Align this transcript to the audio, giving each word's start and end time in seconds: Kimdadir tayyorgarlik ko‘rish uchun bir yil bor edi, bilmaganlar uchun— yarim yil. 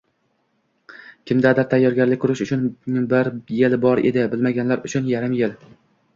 Kimdadir 1.31 1.67
tayyorgarlik 1.73 2.21
ko‘rish 2.23 2.41
uchun 2.47 2.65
bir 3.13 3.31
yil 3.67 3.77
bor 3.85 4.03
edi, 4.13 4.27
bilmaganlar 4.35 4.85
uchun— 4.91 5.09
yarim 5.15 5.39
yil. 5.45 5.57